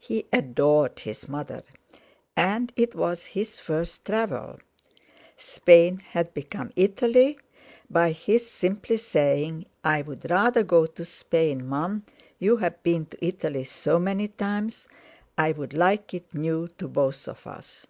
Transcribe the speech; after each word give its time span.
He 0.00 0.26
adored 0.32 0.98
his 0.98 1.28
mother, 1.28 1.62
and 2.36 2.72
it 2.74 2.96
was 2.96 3.26
his 3.26 3.60
first 3.60 4.04
travel. 4.04 4.58
Spain 5.36 5.98
had 5.98 6.34
become 6.34 6.72
Italy 6.74 7.38
by 7.88 8.10
his 8.10 8.50
simply 8.50 8.96
saying: 8.96 9.66
"I'd 9.84 10.28
rather 10.28 10.64
go 10.64 10.84
to 10.86 11.04
Spain, 11.04 11.64
Mum; 11.64 12.04
you've 12.40 12.64
been 12.82 13.06
to 13.06 13.24
Italy 13.24 13.62
so 13.62 14.00
many 14.00 14.26
times; 14.26 14.88
I'd 15.38 15.72
like 15.72 16.12
it 16.12 16.34
new 16.34 16.66
to 16.78 16.88
both 16.88 17.28
of 17.28 17.46
us." 17.46 17.86